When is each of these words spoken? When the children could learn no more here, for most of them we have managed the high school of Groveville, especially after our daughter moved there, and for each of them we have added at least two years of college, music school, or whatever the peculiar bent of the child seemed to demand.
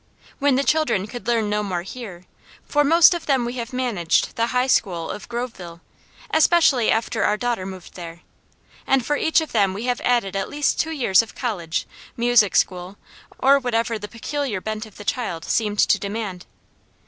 When 0.39 0.55
the 0.55 0.63
children 0.63 1.05
could 1.05 1.27
learn 1.27 1.47
no 1.47 1.61
more 1.61 1.83
here, 1.83 2.23
for 2.65 2.83
most 2.83 3.13
of 3.13 3.27
them 3.27 3.45
we 3.45 3.57
have 3.57 3.71
managed 3.71 4.35
the 4.35 4.47
high 4.47 4.65
school 4.65 5.11
of 5.11 5.29
Groveville, 5.29 5.79
especially 6.31 6.89
after 6.89 7.21
our 7.23 7.37
daughter 7.37 7.67
moved 7.67 7.93
there, 7.93 8.21
and 8.87 9.05
for 9.05 9.15
each 9.15 9.41
of 9.41 9.51
them 9.51 9.75
we 9.75 9.83
have 9.85 10.01
added 10.01 10.35
at 10.35 10.49
least 10.49 10.79
two 10.79 10.89
years 10.89 11.21
of 11.21 11.35
college, 11.35 11.85
music 12.17 12.55
school, 12.55 12.97
or 13.37 13.59
whatever 13.59 13.99
the 13.99 14.07
peculiar 14.07 14.59
bent 14.59 14.87
of 14.87 14.97
the 14.97 15.05
child 15.05 15.45
seemed 15.45 15.77
to 15.77 15.99
demand. 15.99 16.47